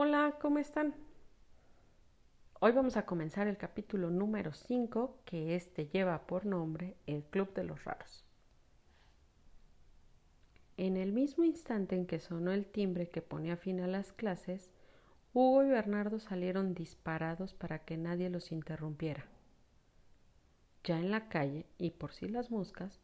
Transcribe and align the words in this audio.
Hola, 0.00 0.36
¿cómo 0.40 0.60
están? 0.60 0.94
Hoy 2.60 2.70
vamos 2.70 2.96
a 2.96 3.04
comenzar 3.04 3.48
el 3.48 3.56
capítulo 3.56 4.10
número 4.10 4.52
5 4.52 5.18
que 5.24 5.56
este 5.56 5.88
lleva 5.88 6.24
por 6.24 6.46
nombre 6.46 6.94
El 7.08 7.24
Club 7.24 7.52
de 7.52 7.64
los 7.64 7.82
Raros. 7.82 8.24
En 10.76 10.96
el 10.96 11.10
mismo 11.10 11.42
instante 11.42 11.96
en 11.96 12.06
que 12.06 12.20
sonó 12.20 12.52
el 12.52 12.66
timbre 12.66 13.08
que 13.08 13.22
ponía 13.22 13.56
fin 13.56 13.80
a 13.80 13.88
las 13.88 14.12
clases, 14.12 14.70
Hugo 15.34 15.64
y 15.64 15.70
Bernardo 15.70 16.20
salieron 16.20 16.74
disparados 16.74 17.54
para 17.54 17.80
que 17.80 17.96
nadie 17.96 18.30
los 18.30 18.52
interrumpiera. 18.52 19.26
Ya 20.84 21.00
en 21.00 21.10
la 21.10 21.28
calle, 21.28 21.66
y 21.76 21.90
por 21.90 22.12
si 22.12 22.28
las 22.28 22.52
moscas, 22.52 23.00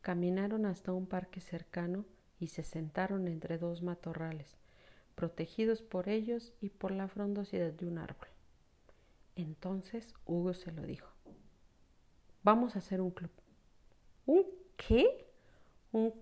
caminaron 0.00 0.64
hasta 0.64 0.92
un 0.92 1.06
parque 1.08 1.40
cercano 1.40 2.04
y 2.38 2.46
se 2.46 2.62
sentaron 2.62 3.26
entre 3.26 3.58
dos 3.58 3.82
matorrales, 3.82 4.56
protegidos 5.16 5.82
por 5.82 6.08
ellos 6.08 6.52
y 6.60 6.68
por 6.68 6.92
la 6.92 7.08
frondosidad 7.08 7.72
de 7.72 7.86
un 7.86 7.98
árbol. 7.98 8.28
Entonces 9.34 10.14
Hugo 10.24 10.54
se 10.54 10.70
lo 10.70 10.82
dijo. 10.82 11.10
Vamos 12.44 12.76
a 12.76 12.78
hacer 12.78 13.00
un 13.00 13.10
club. 13.10 13.30
¿Un 14.26 14.44
qué? 14.76 15.26
Un 15.90 16.12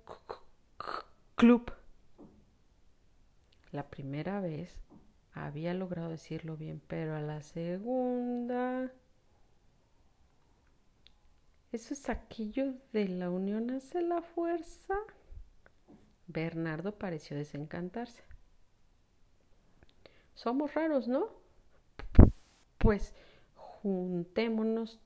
club. 1.35 1.71
La 3.73 3.91
primera 3.91 4.41
vez 4.41 4.79
había 5.33 5.75
logrado 5.75 6.09
decirlo 6.09 6.57
bien, 6.57 6.81
pero 6.87 7.15
a 7.15 7.21
la 7.21 7.43
segunda... 7.43 8.91
¿Eso 11.73 11.93
es 11.93 12.09
aquello 12.09 12.75
de 12.93 13.09
la 13.09 13.31
unión 13.31 13.69
hace 13.73 14.01
la 14.01 14.23
fuerza? 14.23 14.95
Bernardo 16.29 16.97
pareció 16.97 17.37
desencantarse. 17.37 18.23
Somos 20.35 20.75
raros, 20.75 21.09
¿no? 21.09 21.31
Pues 22.79 23.15
juntémonos 23.55 25.01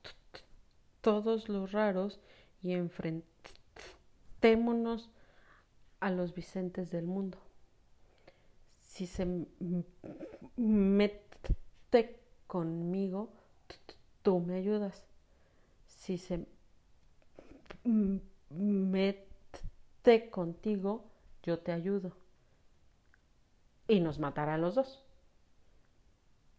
todos 1.01 1.49
los 1.49 1.71
raros 1.71 2.19
y 2.61 2.73
enfrentémonos 2.73 5.09
a 5.99 6.11
los 6.11 6.33
Vicentes 6.33 6.89
del 6.91 7.05
mundo. 7.05 7.37
Si 8.73 9.07
se 9.07 9.25
mete 10.57 12.19
conmigo, 12.47 13.29
tú 14.23 14.39
me 14.39 14.55
ayudas. 14.55 15.05
Si 15.87 16.17
se 16.17 16.45
mete 18.49 20.29
contigo, 20.29 21.05
yo 21.43 21.59
te 21.59 21.71
ayudo. 21.71 22.11
Y 23.87 24.01
nos 24.01 24.19
matará 24.19 24.55
a 24.55 24.57
los 24.57 24.75
dos. 24.75 25.05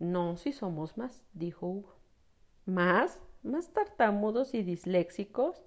No, 0.01 0.37
si 0.37 0.53
somos 0.53 0.97
más, 0.99 1.25
dijo 1.35 1.69
Hugo. 1.69 1.95
¿Más? 2.67 3.23
¿Más 3.45 3.73
tartamudos 3.73 4.55
y 4.55 4.63
disléxicos? 4.65 5.63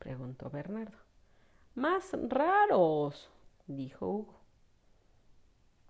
preguntó 0.00 0.50
Bernardo. 0.50 0.98
Más 1.76 2.10
raros, 2.28 3.30
dijo 3.68 4.08
Hugo. 4.08 4.40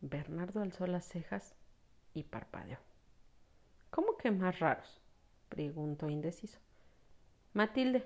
Bernardo 0.00 0.60
alzó 0.60 0.86
las 0.86 1.06
cejas 1.06 1.54
y 2.12 2.24
parpadeó. 2.24 2.78
¿Cómo 3.90 4.16
que 4.18 4.30
más 4.30 4.58
raros? 4.58 5.00
preguntó 5.48 6.10
indeciso. 6.10 6.58
Matilde. 7.54 8.04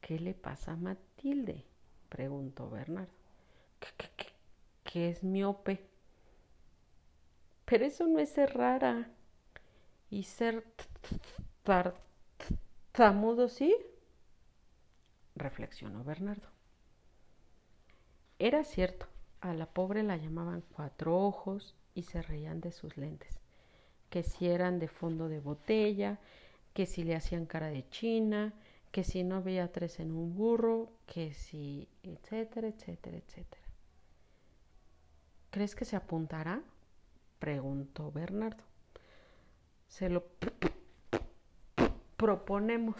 ¿Qué 0.00 0.18
le 0.18 0.34
pasa 0.34 0.72
a 0.72 0.76
Matilde? 0.76 1.64
preguntó 2.08 2.68
Bernardo. 2.68 3.12
¿Qué, 4.84 5.08
es 5.08 5.22
miope? 5.22 5.88
Pero 7.72 7.86
eso 7.86 8.06
no 8.06 8.18
es 8.18 8.28
ser 8.28 8.52
rara. 8.52 9.08
¿Y 10.10 10.24
ser 10.24 10.62
tartamudo 11.62 13.48
sí? 13.48 13.74
reflexionó 15.34 16.04
Bernardo. 16.04 16.50
Era 18.38 18.62
cierto, 18.64 19.06
a 19.40 19.54
la 19.54 19.64
pobre 19.64 20.02
la 20.02 20.18
llamaban 20.18 20.62
cuatro 20.76 21.16
ojos 21.16 21.74
y 21.94 22.02
se 22.02 22.20
reían 22.20 22.60
de 22.60 22.72
sus 22.72 22.98
lentes, 22.98 23.40
que 24.10 24.22
si 24.22 24.48
eran 24.48 24.78
de 24.78 24.88
fondo 24.88 25.30
de 25.30 25.40
botella, 25.40 26.18
que 26.74 26.84
si 26.84 27.04
le 27.04 27.16
hacían 27.16 27.46
cara 27.46 27.68
de 27.68 27.88
china, 27.88 28.52
que 28.90 29.02
si 29.02 29.24
no 29.24 29.42
veía 29.42 29.72
tres 29.72 29.98
en 29.98 30.12
un 30.12 30.36
burro, 30.36 30.92
que 31.06 31.32
si, 31.32 31.88
etcétera, 32.02 32.68
etcétera, 32.68 33.16
etcétera. 33.16 33.62
¿Crees 35.50 35.74
que 35.74 35.86
se 35.86 35.96
apuntará? 35.96 36.62
Preguntó 37.42 38.12
Bernardo. 38.12 38.62
Se 39.88 40.08
lo 40.08 40.22
proponemos. 42.16 42.94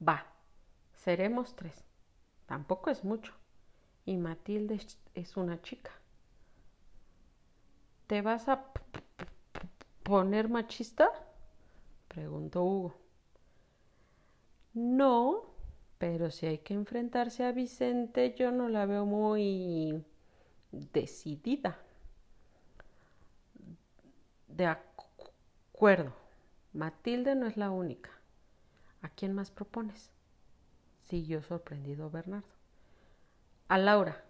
Va, 0.00 0.24
seremos 0.92 1.56
tres. 1.56 1.84
Tampoco 2.46 2.90
es 2.90 3.02
mucho 3.02 3.32
y 4.04 4.16
Matilde 4.16 4.78
es 5.14 5.36
una 5.36 5.60
chica. 5.62 5.90
¿Te 8.06 8.22
vas 8.22 8.48
a 8.48 8.70
poner 10.04 10.48
machista? 10.48 11.10
preguntó 12.06 12.62
Hugo. 12.62 12.94
No, 14.74 15.56
pero 15.98 16.30
si 16.30 16.46
hay 16.46 16.58
que 16.58 16.74
enfrentarse 16.74 17.42
a 17.42 17.50
Vicente, 17.50 18.36
yo 18.38 18.52
no 18.52 18.68
la 18.68 18.86
veo 18.86 19.04
muy 19.06 20.04
decidida. 20.70 21.80
De 24.56 24.66
acuerdo, 24.66 26.12
Matilde 26.72 27.34
no 27.34 27.46
es 27.46 27.56
la 27.56 27.70
única. 27.70 28.10
¿A 29.02 29.08
quién 29.08 29.34
más 29.34 29.50
propones? 29.50 30.10
Siguió 31.06 31.42
sorprendido 31.42 32.10
Bernardo 32.10 32.54
a 33.68 33.78
Laura. 33.78 34.22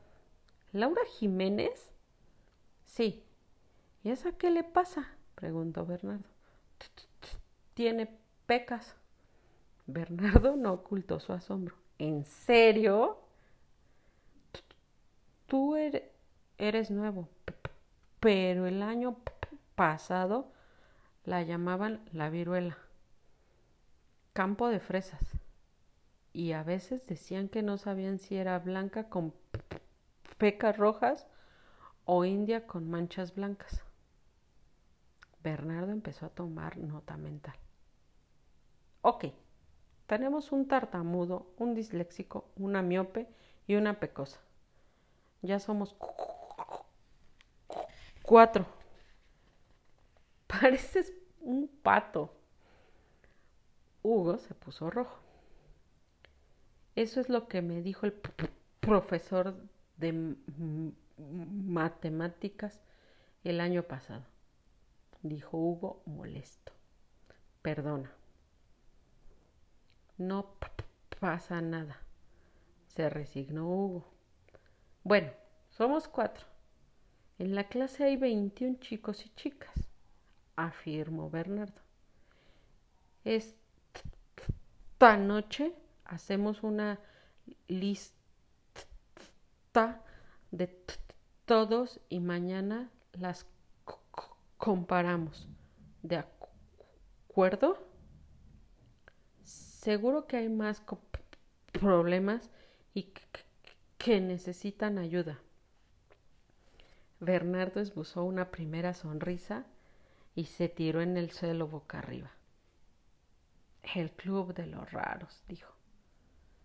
¿Laura 0.73 1.03
Jiménez? 1.19 1.93
Sí. 2.85 3.23
¿Y 4.03 4.11
esa 4.11 4.33
qué 4.33 4.51
le 4.51 4.65
pasa? 4.65 5.07
preguntó 5.35 5.85
Bernardo. 5.85 6.25
Tiene 7.75 8.19
pecas. 8.47 8.97
Bernardo 9.87 10.57
no 10.57 10.73
ocultó 10.73 11.21
su 11.21 11.33
asombro. 11.33 11.77
¿En 11.99 12.25
serio? 12.25 13.19
Tú 15.47 15.77
eres 15.77 16.91
nuevo, 16.91 17.29
pero 18.19 18.67
el 18.67 18.83
año 18.83 19.19
pasado 19.75 20.53
la 21.25 21.43
llamaban 21.43 22.01
la 22.13 22.31
viruela. 22.31 22.79
Campo 24.33 24.69
de 24.69 24.81
fresas 24.81 25.23
y 26.33 26.53
a 26.53 26.63
veces 26.63 27.07
decían 27.07 27.49
que 27.49 27.63
no 27.63 27.79
sabían 27.79 28.19
si 28.19 28.37
era 28.37 28.59
blanca 28.59 29.09
con 29.09 29.33
pecas 30.39 30.77
rojas 30.77 31.27
o 32.05 32.25
india 32.25 32.67
con 32.67 32.91
manchas 32.91 33.35
blancas. 33.35 33.83
Bernardo 35.43 35.93
empezó 35.93 36.27
a 36.27 36.31
tomar 36.31 36.79
nota 36.79 37.17
mental. 37.17 37.55
Ok, 39.03 39.27
tenemos 40.07 40.53
un 40.53 40.67
tartamudo, 40.67 41.47
un 41.59 41.75
disléxico, 41.75 42.47
una 42.57 42.83
miope 42.83 43.29
y 43.67 43.77
una 43.77 44.01
pecosa. 44.01 44.41
Ya 45.43 45.61
somos 45.61 45.95
cuatro. 48.23 48.67
Pareces 50.65 51.13
un 51.41 51.69
pato. 51.69 52.35
Hugo 54.03 54.39
se 54.39 54.55
puso 54.55 54.89
rojo. 54.89 55.21
Eso 56.97 57.21
es 57.21 57.29
lo 57.29 57.49
que 57.49 57.61
me 57.61 57.83
dijo 57.83 58.07
el 58.07 58.15
profesor 58.81 59.57
de 59.99 60.37
matemáticas 61.19 62.81
el 63.43 63.61
año 63.61 63.83
pasado, 63.83 64.25
dijo 65.21 65.59
Hugo 65.59 66.03
molesto. 66.07 66.73
Perdona. 67.61 68.11
No 70.17 70.57
pasa 71.21 71.61
nada, 71.61 72.01
se 72.87 73.11
resignó 73.11 73.69
Hugo. 73.69 74.11
Bueno, 75.03 75.31
somos 75.69 76.09
cuatro. 76.09 76.47
En 77.39 77.55
la 77.55 77.69
clase 77.69 78.05
hay 78.05 78.17
21 78.17 78.79
chicos 78.81 79.27
y 79.27 79.29
chicas, 79.35 79.91
afirmó 80.57 81.31
Bernardo. 81.31 81.81
Esta 83.25 85.17
noche 85.17 85.75
hacemos 86.05 86.63
una 86.63 87.01
lista 87.69 88.13
de 90.51 90.67
todos 91.45 92.01
y 92.09 92.21
mañana 92.21 92.91
las 93.13 93.47
comparamos. 94.57 95.49
¿De 96.03 96.17
acuerdo? 96.17 97.87
Seguro 99.43 100.27
que 100.27 100.37
hay 100.37 100.49
más 100.49 100.83
problemas 101.73 102.51
y 102.95 103.13
que 103.99 104.21
necesitan 104.21 104.99
ayuda. 104.99 105.39
Bernardo 107.21 107.81
esbozó 107.81 108.25
una 108.25 108.51
primera 108.51 108.95
sonrisa 108.95 109.67
y 110.35 110.47
se 110.47 110.69
tiró 110.69 111.01
en 111.01 111.17
el 111.17 111.31
suelo 111.31 111.69
boca 111.69 111.99
arriba. 111.99 112.31
El 113.95 114.11
club 114.13 114.55
de 114.55 114.67
los 114.67 114.91
raros, 114.93 115.45
dijo. 115.49 115.73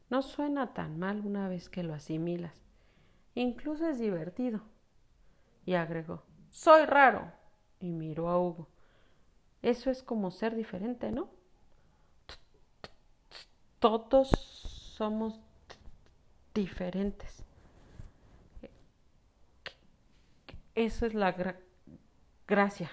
No 0.09 0.21
suena 0.21 0.73
tan 0.73 0.97
mal 0.97 1.25
una 1.25 1.47
vez 1.47 1.69
que 1.69 1.83
lo 1.83 1.93
asimilas. 1.93 2.55
Incluso 3.35 3.87
es 3.87 3.99
divertido. 3.99 4.61
Y 5.65 5.75
agregó, 5.75 6.23
soy 6.49 6.85
raro. 6.85 7.31
Y 7.79 7.91
miró 7.91 8.29
a 8.29 8.39
Hugo. 8.39 8.67
Eso 9.61 9.91
es 9.91 10.01
como 10.03 10.31
ser 10.31 10.55
diferente, 10.55 11.11
¿no? 11.11 11.29
Todos 13.79 14.29
somos 14.29 15.39
diferentes. 16.53 17.43
Eso 20.75 21.05
es 21.05 21.13
la 21.13 21.55
gracia. 22.47 22.89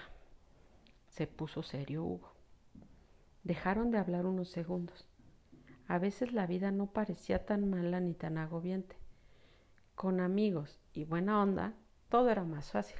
Se 1.17 1.25
puso 1.25 1.63
serio 1.63 2.03
Hugo. 2.03 2.31
Dejaron 3.43 3.89
de 3.89 3.97
hablar 3.97 4.27
unos 4.27 4.49
segundos. 4.49 5.07
A 5.87 5.97
veces 5.97 6.31
la 6.31 6.45
vida 6.45 6.69
no 6.69 6.91
parecía 6.93 7.43
tan 7.43 7.67
mala 7.71 7.99
ni 7.99 8.13
tan 8.13 8.37
agobiante. 8.37 8.95
Con 9.95 10.19
amigos 10.19 10.79
y 10.93 11.05
buena 11.05 11.41
onda, 11.41 11.73
todo 12.09 12.29
era 12.29 12.43
más 12.43 12.69
fácil. 12.69 12.99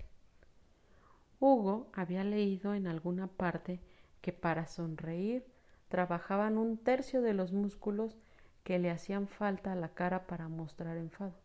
Hugo 1.39 1.91
había 1.93 2.23
leído 2.23 2.73
en 2.73 2.87
alguna 2.87 3.27
parte 3.27 3.81
que 4.21 4.33
para 4.33 4.65
sonreír 4.65 5.45
trabajaban 5.87 6.57
un 6.57 6.79
tercio 6.79 7.21
de 7.21 7.35
los 7.35 7.53
músculos 7.53 8.17
que 8.63 8.79
le 8.79 8.89
hacían 8.89 9.27
falta 9.27 9.73
a 9.73 9.75
la 9.75 9.89
cara 9.89 10.25
para 10.25 10.47
mostrar 10.47 10.97
enfado. 10.97 11.35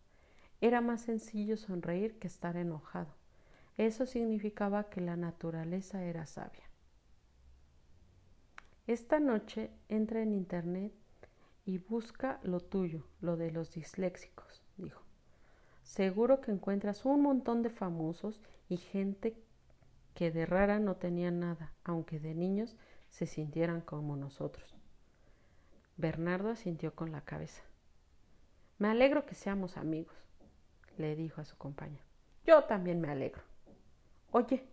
Era 0.63 0.81
más 0.81 1.03
sencillo 1.03 1.59
sonreír 1.59 2.19
que 2.19 2.29
estar 2.29 2.57
enojado. 2.57 3.22
Eso 3.77 4.07
significaba 4.07 4.91
que 4.91 5.01
la 5.01 5.17
naturaleza 5.17 6.05
era 6.05 6.27
sabia. 6.27 6.65
Esta 8.87 9.21
noche 9.21 9.71
entra 9.89 10.23
en 10.23 10.35
Internet 10.35 10.93
y 11.65 11.79
busca 11.79 12.41
lo 12.43 12.61
tuyo, 12.61 13.05
lo 13.21 13.37
de 13.37 13.51
los 13.51 13.73
disléxicos, 13.73 14.63
dijo. 14.77 15.03
Seguro 15.83 16.41
que 16.41 16.51
encuentras 16.51 17.05
un 17.05 17.23
montón 17.23 17.63
de 17.63 17.71
famosos 17.71 18.41
y 18.69 18.77
gente 18.77 19.37
que 20.15 20.31
de 20.31 20.47
rara 20.47 20.79
no 20.79 20.97
tenía 20.97 21.31
nada, 21.31 21.73
aunque 21.85 22.21
de 22.21 22.35
niños 22.35 22.77
se 23.09 23.27
sintieran 23.27 23.81
como 23.81 24.17
nosotros. 24.17 24.75
Bernardo 25.97 26.51
asintió 26.51 26.95
con 26.95 27.13
la 27.13 27.21
cabeza. 27.21 27.63
Me 28.79 28.89
alegro 28.89 29.27
que 29.27 29.35
seamos 29.35 29.77
amigos, 29.77 30.17
le 30.97 31.15
dijo 31.15 31.41
a 31.41 31.45
su 31.45 31.57
compañero. 31.57 32.05
Yo 32.45 32.65
también 32.65 33.01
me 33.01 33.09
alegro. 33.09 33.52
Oye, 34.35 34.65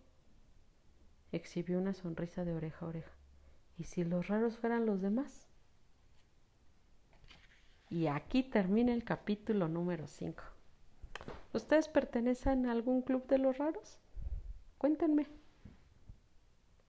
exhibió 1.32 1.78
una 1.78 1.92
sonrisa 1.92 2.46
de 2.46 2.54
oreja 2.54 2.86
a 2.86 2.88
oreja. 2.88 3.10
¿Y 3.78 3.84
si 3.84 4.04
los 4.04 4.26
raros 4.28 4.56
fueran 4.56 4.86
los 4.86 5.02
demás? 5.02 5.46
Y 7.90 8.06
aquí 8.06 8.42
termina 8.42 8.94
el 8.94 9.04
capítulo 9.04 9.68
número 9.68 10.06
5. 10.06 10.42
¿Ustedes 11.52 11.88
pertenecen 11.88 12.64
a 12.64 12.72
algún 12.72 13.02
club 13.02 13.26
de 13.26 13.36
los 13.36 13.58
raros? 13.58 13.98
Cuéntenme. 14.78 15.26